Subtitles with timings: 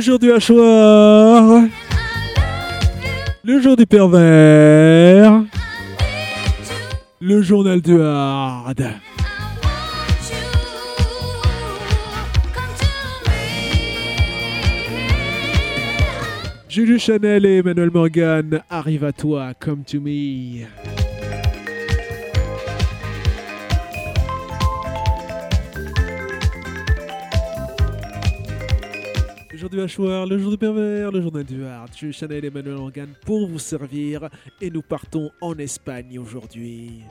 [0.00, 1.62] le jour du hachoir,
[3.44, 5.42] le jour du pervers,
[7.20, 8.82] le journal du hard.
[16.70, 20.64] Julie Chanel et Emmanuel Morgan, arrive à toi, come to me.
[29.60, 31.90] Le jour du hachoir, le jour du pervers, le journal du hard.
[31.92, 37.02] Je suis Chanel Emmanuel Angan pour vous servir et nous partons en Espagne aujourd'hui.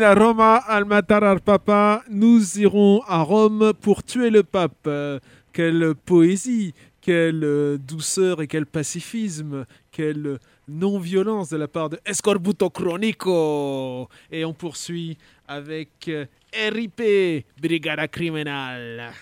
[0.00, 2.02] la Roma al matar al Papa.
[2.08, 4.88] Nous irons à Rome pour tuer le pape.
[5.52, 10.38] quelle poésie, quelle douceur et quel pacifisme, quelle
[10.68, 14.08] non-violence de la part de Escorbuto Cronico.
[14.32, 16.10] Et on poursuit avec
[16.54, 19.12] RIP, Brigada Criminal.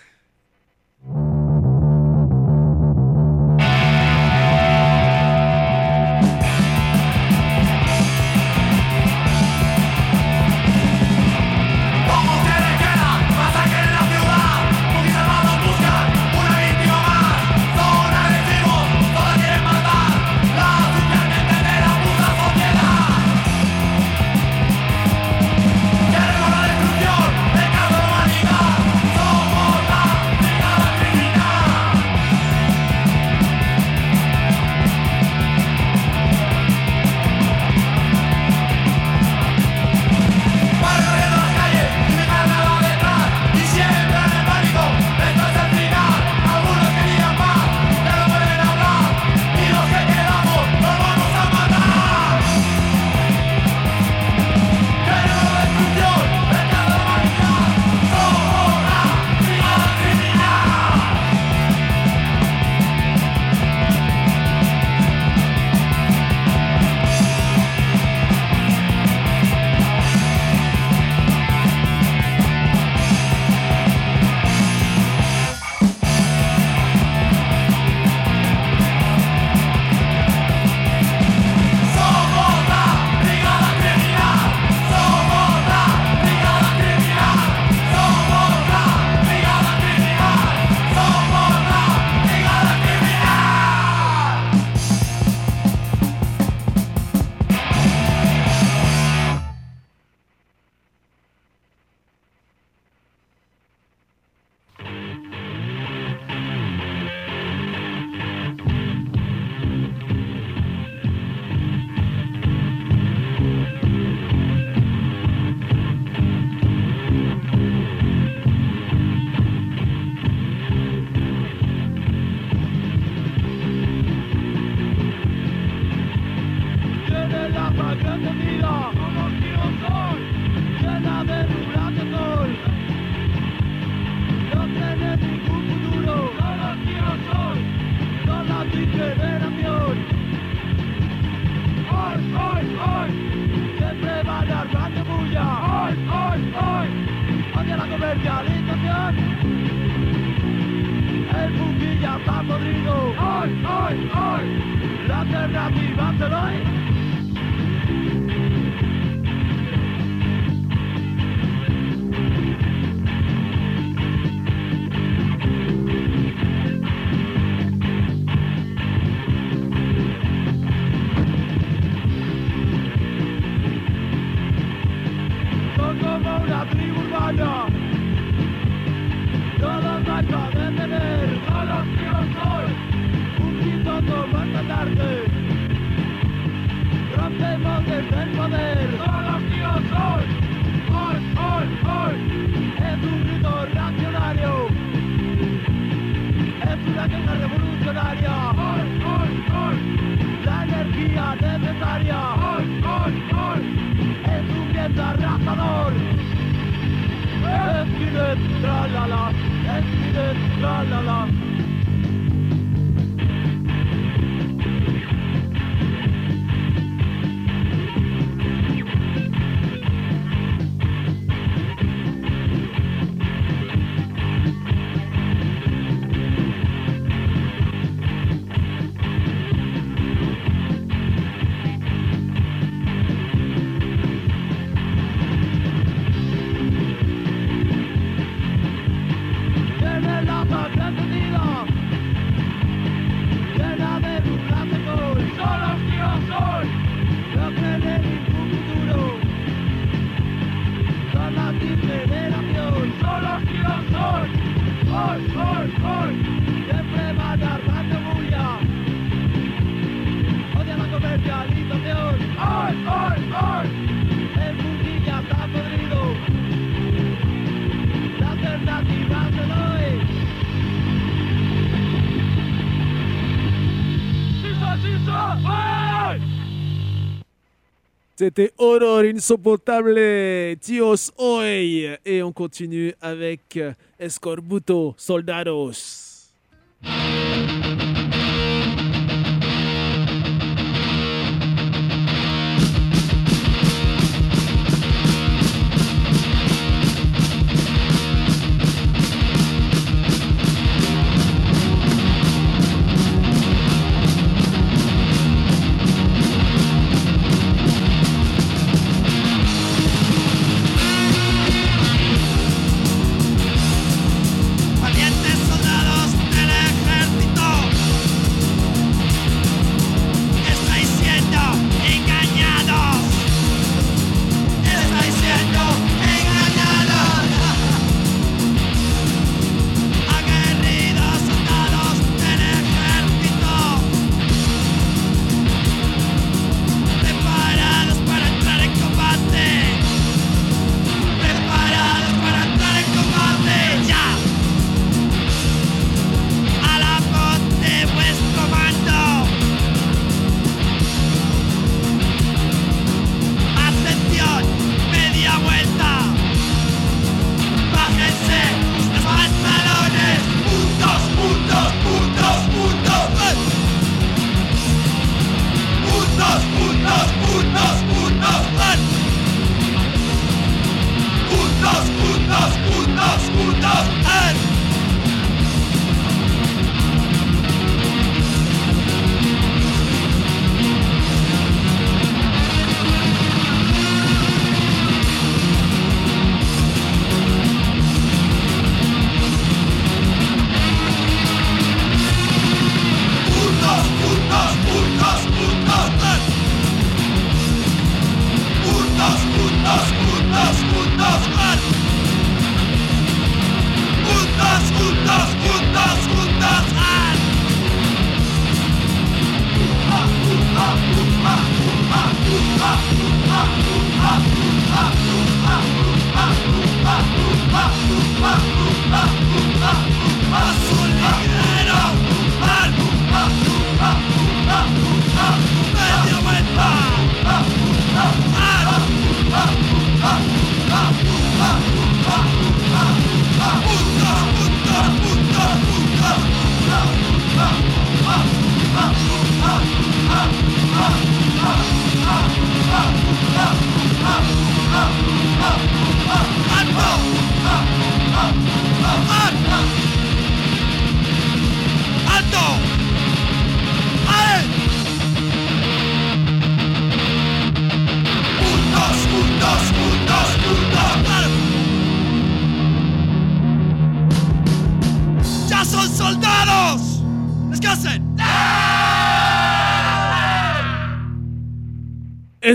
[278.18, 281.96] C'était Horror Insoportable, Dios Hoy.
[282.04, 286.32] Et on continue avec euh, Escorbuto Soldados.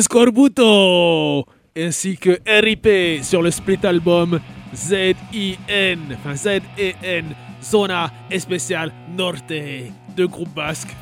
[0.03, 1.45] Escorbuto
[1.77, 4.37] ainsi que RIP sur le split album
[4.75, 7.33] Z-I-N, enfin Z-E-N,
[7.63, 9.53] Zona Especial Norte,
[10.17, 10.93] deux groupes basques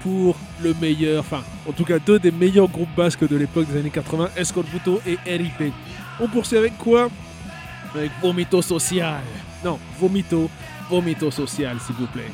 [0.00, 3.80] pour le meilleur, enfin en tout cas deux des meilleurs groupes basques de l'époque des
[3.80, 5.72] années 80, Escorbuto et RIP.
[6.20, 7.10] On poursuit avec quoi?
[7.96, 9.22] Avec Vomito Social.
[9.64, 10.48] Non, Vomito,
[10.88, 12.30] Vomito Social s'il vous plaît.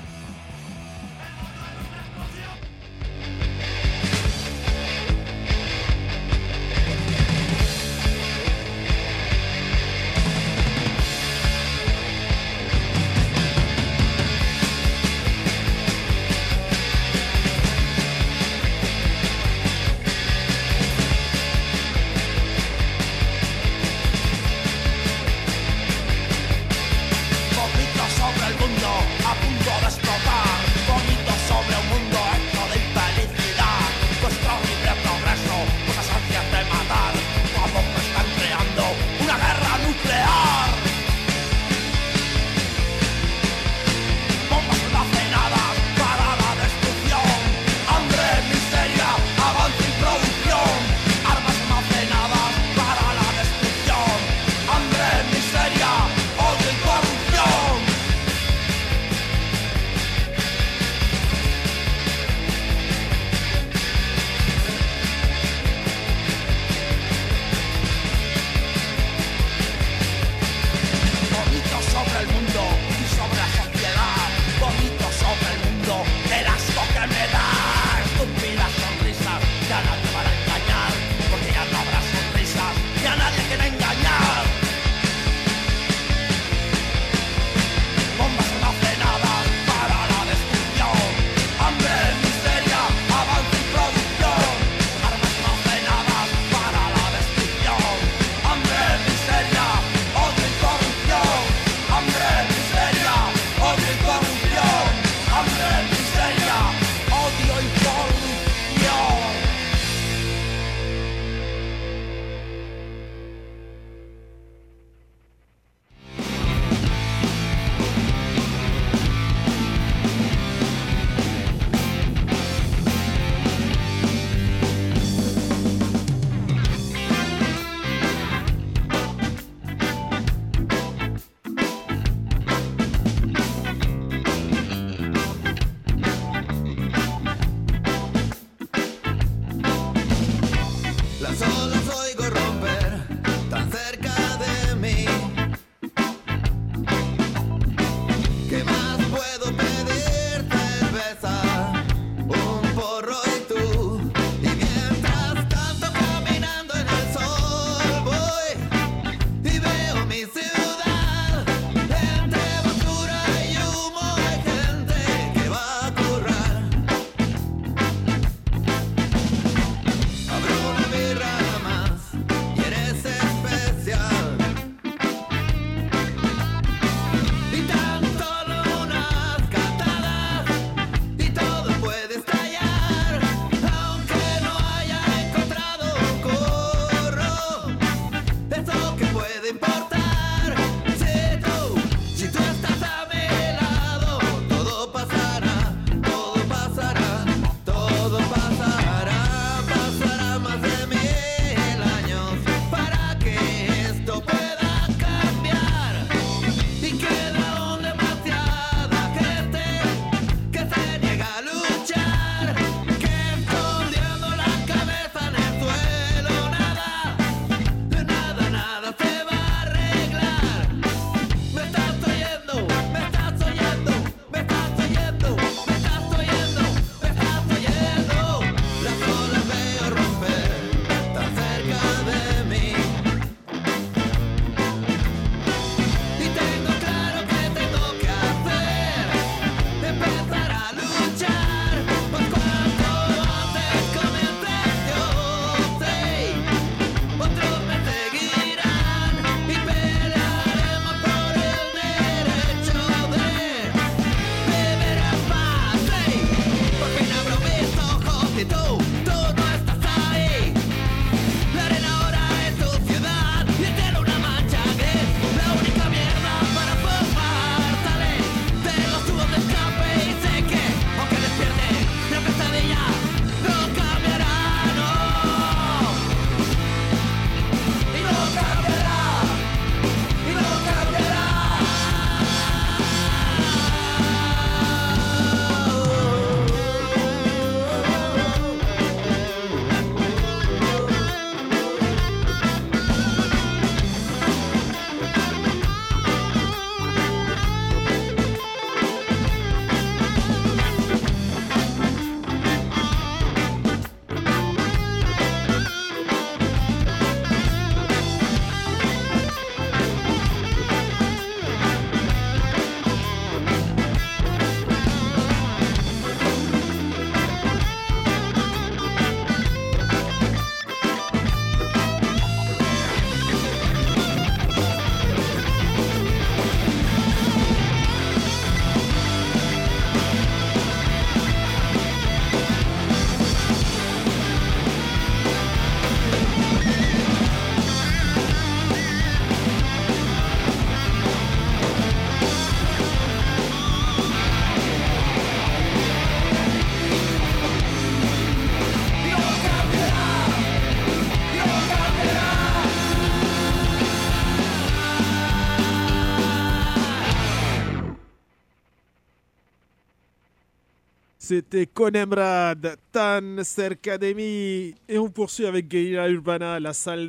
[361.30, 364.74] C'était Conemrad, Tan Cercademy.
[364.88, 367.08] Et on poursuit avec Guerilla Urbana, la salle,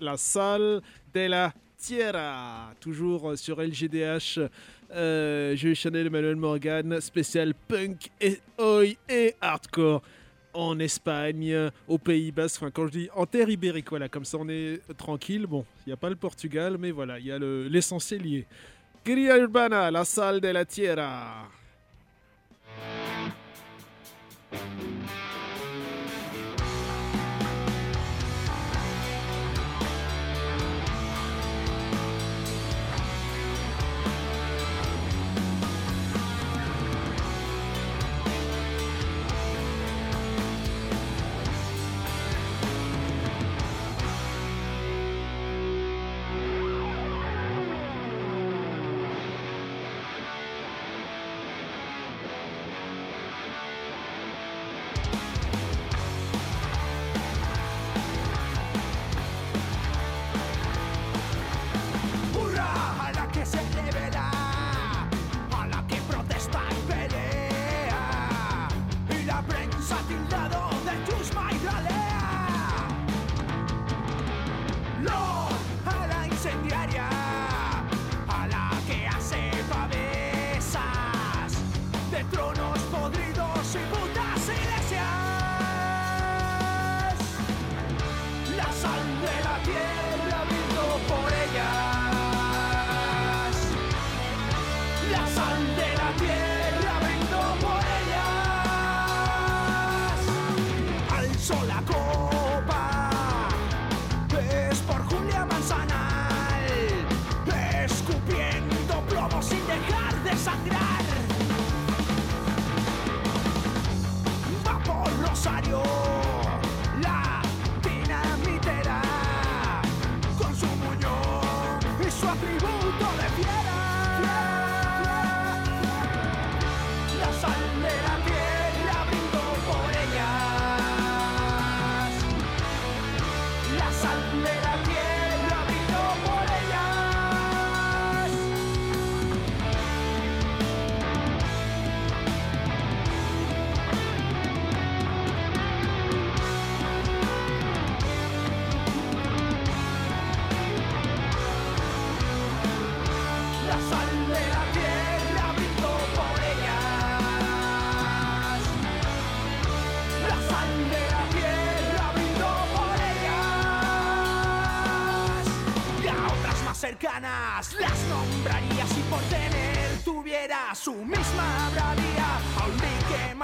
[0.00, 0.80] la salle
[1.12, 2.72] de la Tierra.
[2.78, 4.38] Toujours sur LGDH.
[4.92, 10.00] Euh, Chanel, Emmanuel Morgan, spécial punk et oi et hardcore
[10.54, 12.62] en Espagne, aux Pays Basques.
[12.62, 15.46] Enfin, quand je dis en terre ibérique, voilà, comme ça on est tranquille.
[15.48, 18.46] Bon, il n'y a pas le Portugal, mais voilà, il y a le- l'essentiel lié.
[19.04, 21.48] Guerilla Urbana, la salle de la Tierra.
[24.50, 25.39] Thank you.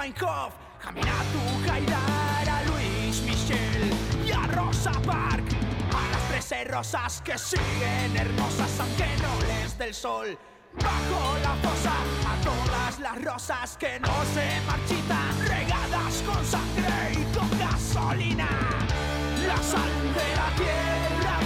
[0.07, 3.91] Ulrike Meinhof, Jamina Tujaidar, a Luis Michel
[4.25, 5.43] y a Rosa Park.
[5.91, 10.37] A las trece rosas que siguen hermosas aunque no les dé el sol.
[10.73, 11.93] Bajo la fosa
[12.25, 18.47] a todas las rosas que no se marchitan, regadas con sangre y con gasolina.
[19.47, 21.39] La sal de la tierra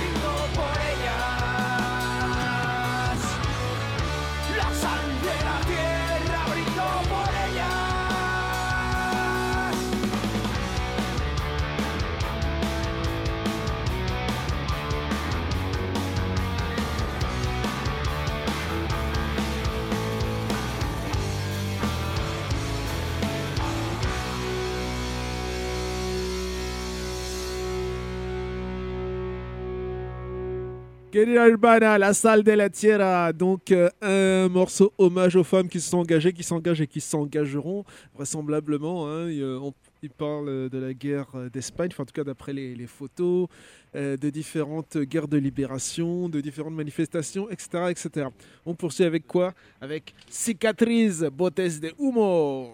[31.11, 33.33] Guerilla Urbana, la salle de la Tierra.
[33.33, 37.01] Donc, euh, un morceau hommage aux femmes qui se sont engagées, qui s'engagent et qui
[37.01, 37.83] s'engageront,
[38.15, 39.07] vraisemblablement.
[39.07, 39.27] hein.
[39.27, 39.59] Euh,
[40.03, 43.47] il parle de la guerre d'Espagne, enfin, en tout cas d'après les, les photos,
[43.93, 47.67] euh, de différentes guerres de libération, de différentes manifestations, etc.
[47.89, 48.27] etc.
[48.65, 49.53] On poursuit avec quoi?
[49.81, 52.73] Avec Cicatrice, Botes de Humo.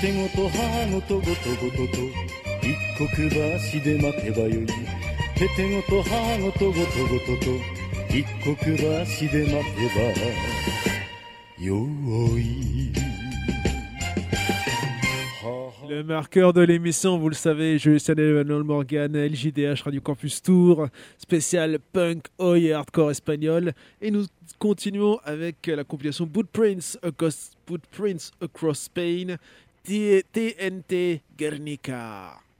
[0.00, 2.02] テゴと母ごとごとごとと
[2.62, 4.66] 一刻橋で待てばよい
[5.36, 7.50] テテゴと母ごとごとごとと
[8.14, 9.88] 一刻橋で待て
[11.58, 11.76] ばよ
[12.38, 12.92] い
[15.88, 20.88] Le marqueur de l'émission, vous le savez, je suis Emmanuel Morgan, LJDH Radio Campus Tour,
[21.16, 23.72] spécial punk, oi et hardcore espagnol.
[24.02, 24.26] Et nous
[24.58, 29.36] continuons avec la compilation Footprints Across, Footprints Across Spain, T-
[29.83, 32.50] TNT Guernica.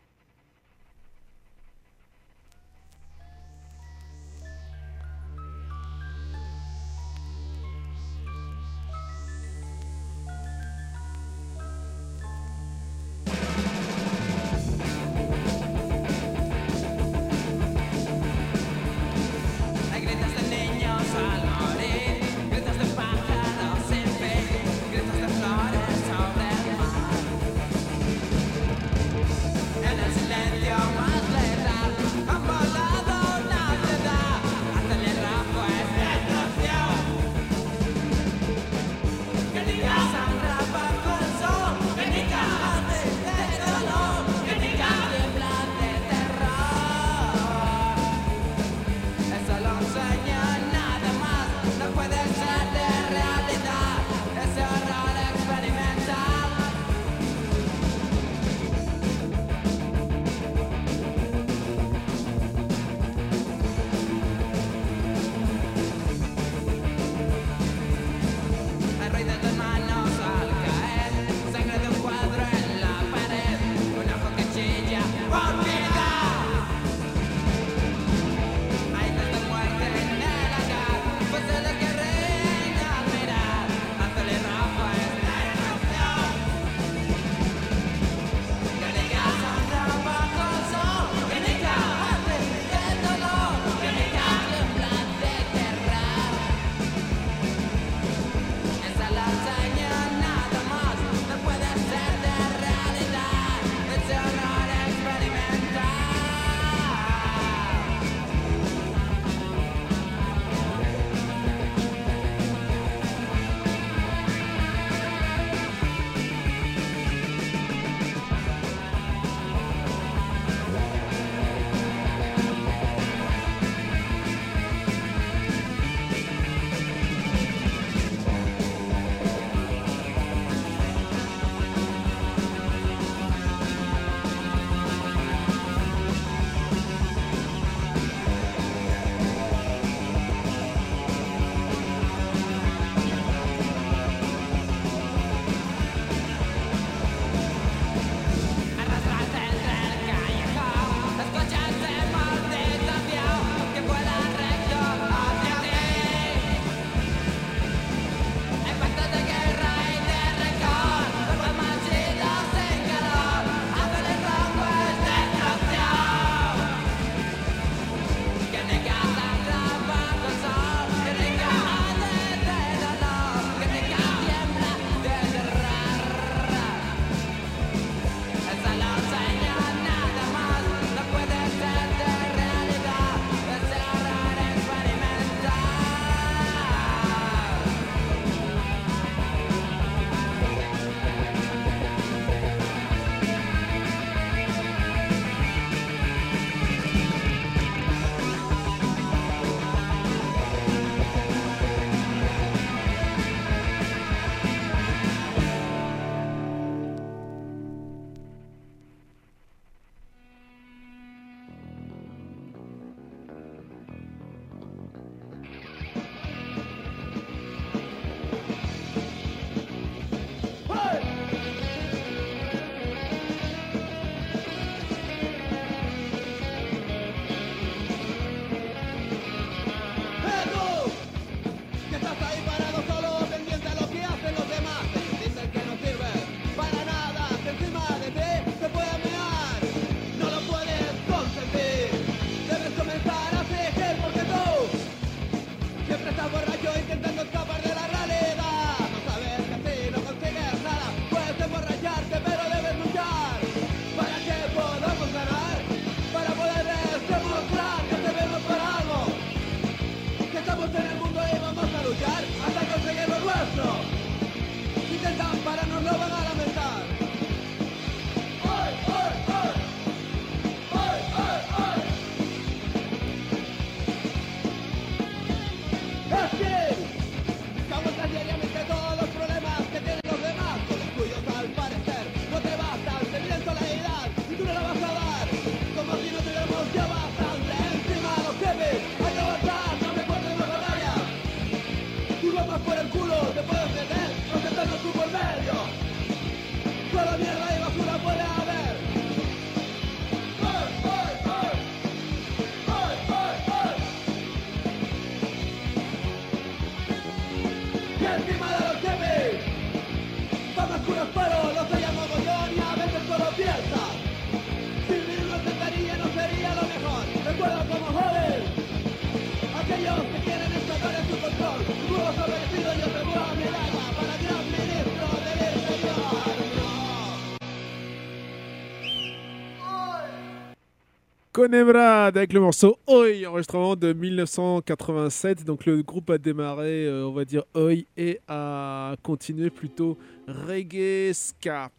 [331.44, 335.44] Avec le morceau Oi, enregistrement de 1987.
[335.44, 341.12] Donc le groupe a démarré, euh, on va dire Oi, et a continué plutôt reggae
[341.14, 341.72] ska.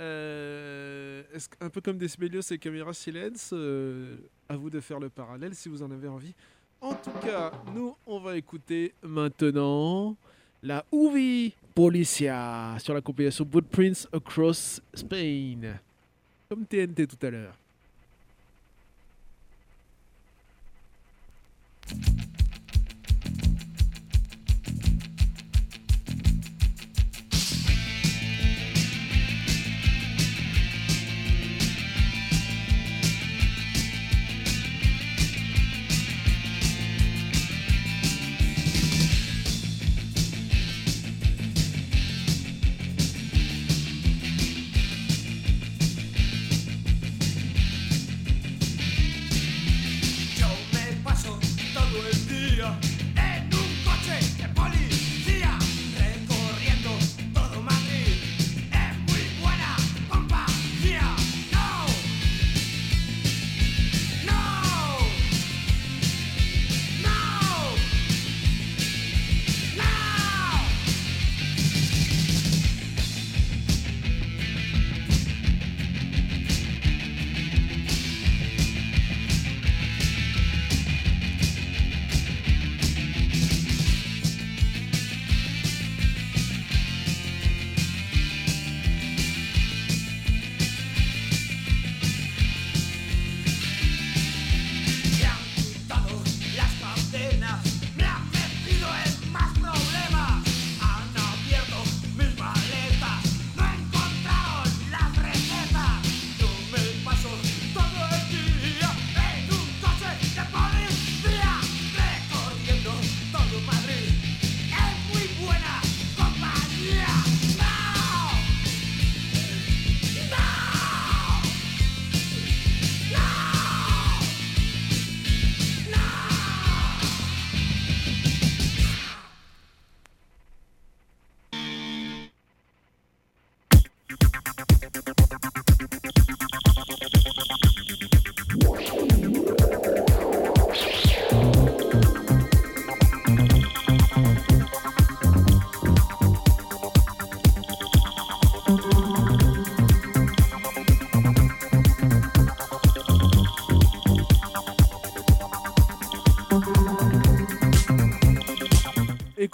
[0.00, 1.22] Euh,
[1.60, 4.16] un peu comme Decibelios et Camera Silence, euh,
[4.48, 6.34] à vous de faire le parallèle si vous en avez envie.
[6.80, 10.16] En tout cas, nous, on va écouter maintenant
[10.60, 15.78] la Uvi Policia sur la compilation Footprints Across Spain.
[16.48, 17.54] Comme TNT tout à l'heure.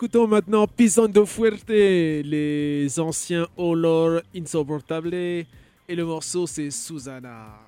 [0.00, 5.12] écoutons maintenant Pison de Fuerte, les anciens Olor Insoportable.
[5.12, 5.46] Et
[5.90, 7.58] le morceau, c'est Susanna.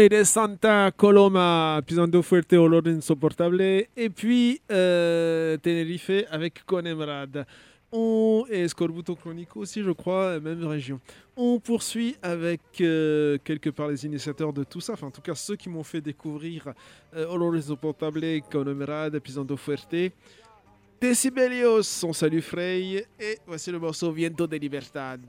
[0.00, 3.86] Hoy de Santa Coloma, pisando fuerte olor insoportable.
[3.94, 7.46] Et puis euh, Tenerife avec Conemrad.
[7.92, 11.00] On et Scorbuto Chronico aussi, je crois, même région.
[11.36, 15.34] On poursuit avec euh, quelque part les initiateurs de tout ça, enfin en tout cas
[15.34, 16.72] ceux qui m'ont fait découvrir
[17.14, 20.14] euh, Olor insoportable, Conemrad, Pisando fuerte.
[20.98, 23.06] Decibelios, on salue Frey.
[23.20, 25.20] Et voici le morceau Viento de Libertad.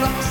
[0.00, 0.29] floss.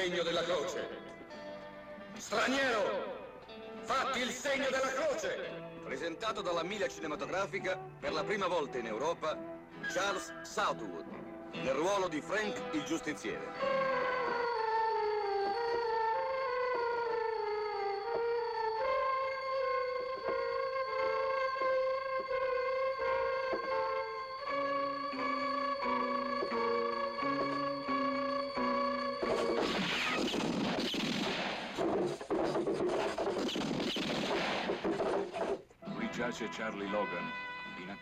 [0.00, 0.88] Segno della croce.
[2.16, 3.44] Straniero,
[3.82, 5.50] fatti il segno della croce.
[5.84, 9.36] Presentato dalla Mila Cinematografica per la prima volta in Europa,
[9.92, 11.04] Charles Southwood,
[11.52, 14.09] nel ruolo di Frank il giustiziere.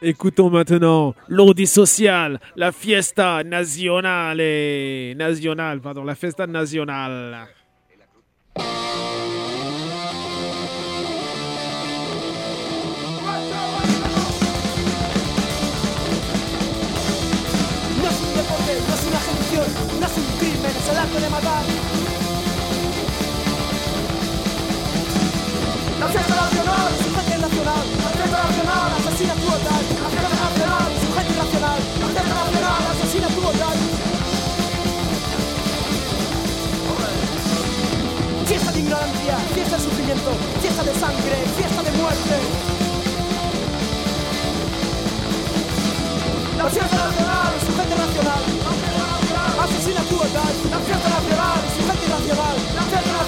[0.01, 5.15] Écoutons maintenant l'audi social, la fiesta nazionale.
[5.17, 7.49] Nationale, pardon, la fiesta nazionale.
[18.01, 19.67] No es un deporte, no es una ejecución,
[20.01, 21.78] no es un crimen, es el arte de matar.
[40.61, 42.37] Fiesta de sangre, fiesta de muerte.
[46.57, 48.43] La fiesta nacional, su gente nacional.
[49.63, 50.55] Asesina hotel.
[50.71, 52.57] La fiesta nacional, su gente nacional.
[52.75, 53.28] La fiesta nacional,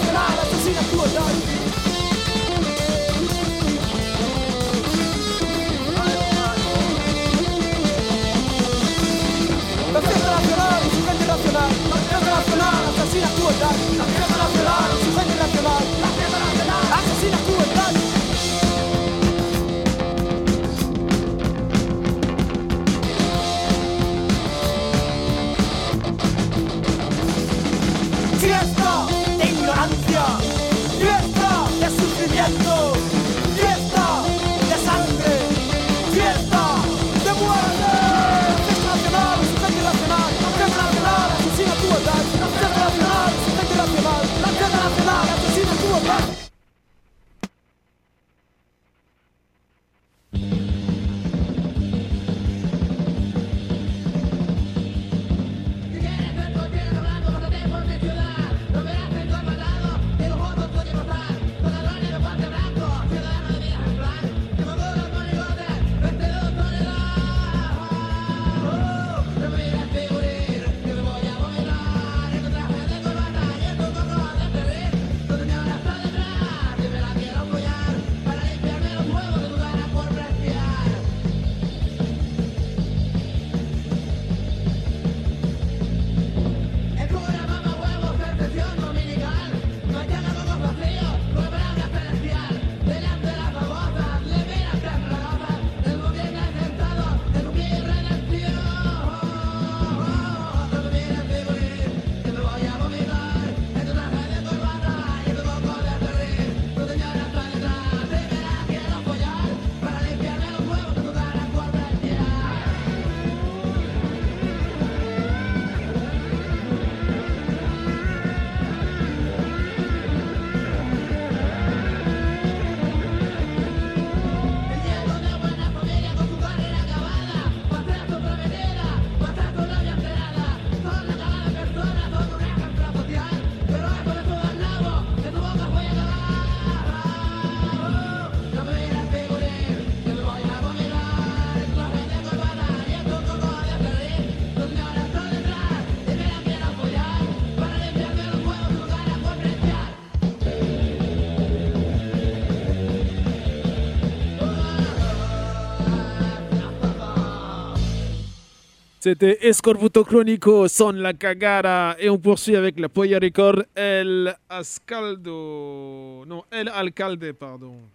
[159.11, 161.97] C'était Escorbuto Cronico, Son la cagara.
[161.99, 166.25] Et on poursuit avec la Poya Record, El Ascaldo.
[166.29, 167.91] Non, El Alcalde, pardon.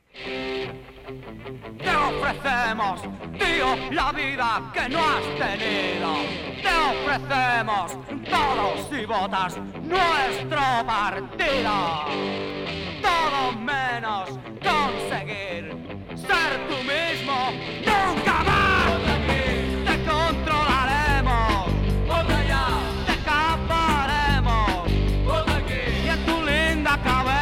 [1.78, 3.00] Te ofrecemos,
[3.40, 6.16] tío, la vida que no has tenido.
[6.62, 7.94] Te ofrecemos
[8.30, 11.76] todos y votas nuestro partido.
[13.02, 15.78] Todo menos conseguir
[16.14, 17.54] ser tú mismo
[17.86, 18.75] nunca más.
[26.96, 27.35] acaba.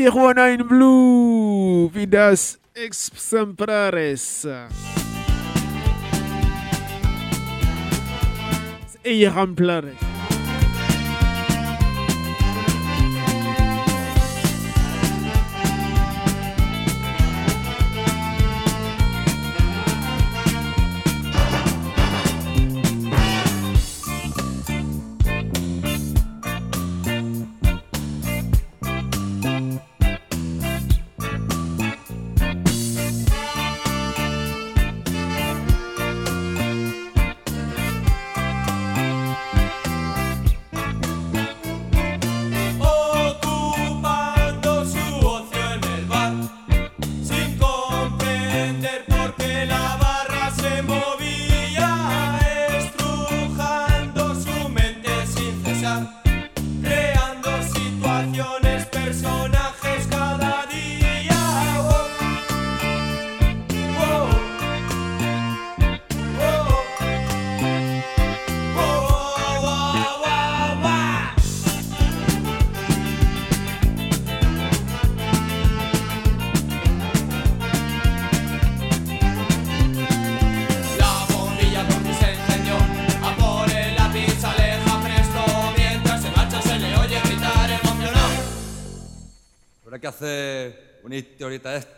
[0.00, 4.46] Tijuana in Blue, Vidas das Exemplares.
[9.04, 10.09] Exemplares.
[91.40, 91.89] ahorita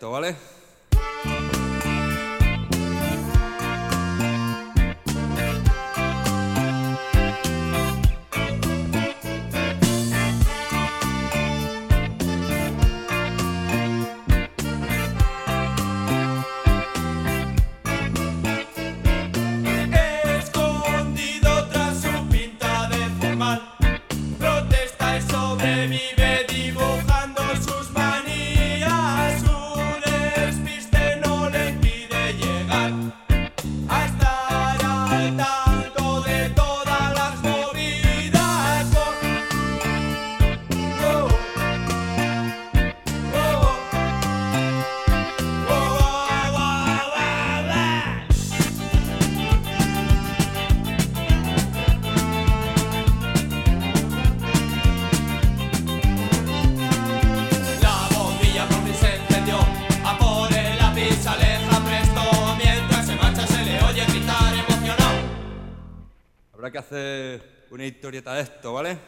[68.03, 68.99] historieta de esto, ¿vale?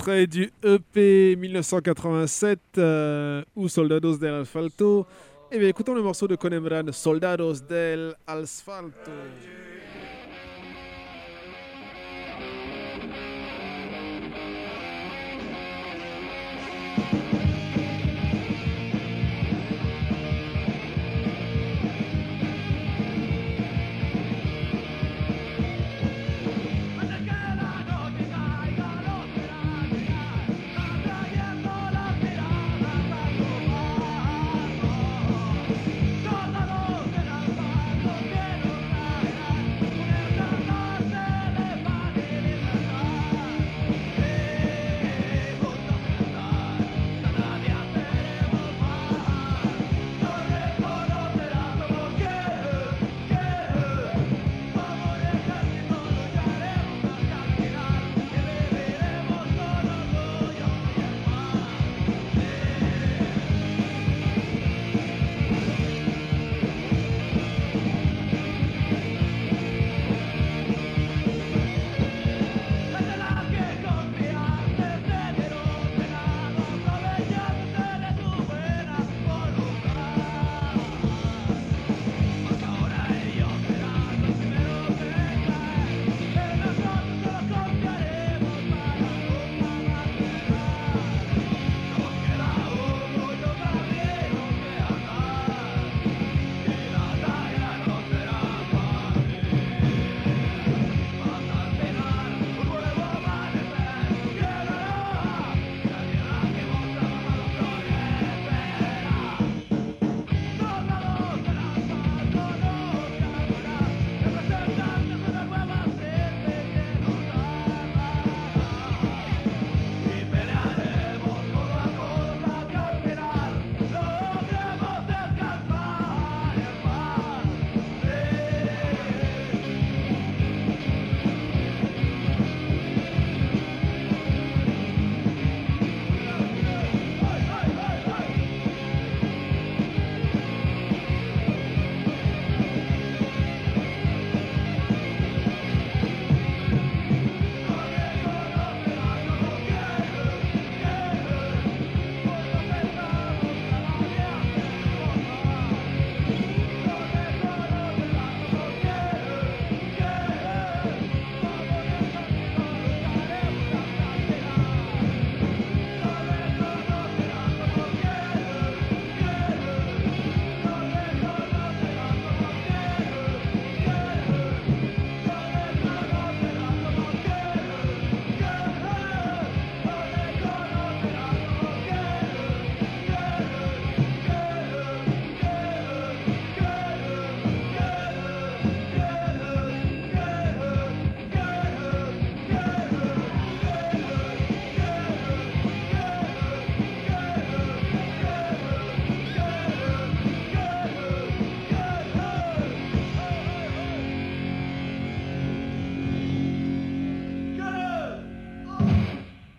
[0.00, 5.06] extrait du EP 1987 euh, ou Soldados del Asfalto.
[5.52, 9.10] Eh bien, écoutons le morceau de Conemran, Soldados del Asfalto.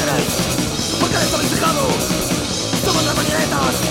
[0.00, 0.24] quieres?
[1.00, 1.88] ¿Por qué estás fijado?
[2.84, 3.89] Somos las mañanetas